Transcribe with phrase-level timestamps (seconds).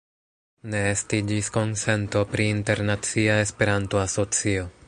[0.73, 4.71] Ne estiĝis konsento pri internacia Esperanto-asocio.